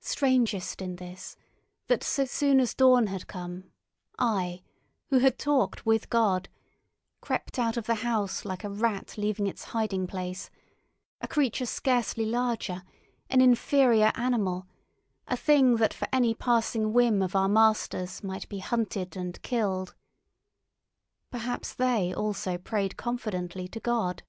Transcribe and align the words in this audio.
Strange 0.00 0.52
night! 0.52 0.58
Strangest 0.64 0.82
in 0.82 0.96
this, 0.96 1.36
that 1.86 2.02
so 2.02 2.24
soon 2.24 2.58
as 2.58 2.74
dawn 2.74 3.06
had 3.06 3.28
come, 3.28 3.70
I, 4.18 4.62
who 5.10 5.18
had 5.18 5.38
talked 5.38 5.86
with 5.86 6.10
God, 6.10 6.48
crept 7.20 7.56
out 7.56 7.76
of 7.76 7.86
the 7.86 7.94
house 8.02 8.44
like 8.44 8.64
a 8.64 8.68
rat 8.68 9.16
leaving 9.16 9.46
its 9.46 9.62
hiding 9.70 10.08
place—a 10.08 11.28
creature 11.28 11.66
scarcely 11.66 12.26
larger, 12.26 12.82
an 13.28 13.40
inferior 13.40 14.10
animal, 14.16 14.66
a 15.28 15.36
thing 15.36 15.76
that 15.76 15.94
for 15.94 16.08
any 16.12 16.34
passing 16.34 16.92
whim 16.92 17.22
of 17.22 17.36
our 17.36 17.48
masters 17.48 18.24
might 18.24 18.48
be 18.48 18.58
hunted 18.58 19.16
and 19.16 19.40
killed. 19.42 19.94
Perhaps 21.30 21.74
they 21.74 22.12
also 22.12 22.58
prayed 22.58 22.96
confidently 22.96 23.68
to 23.68 23.78
God. 23.78 24.24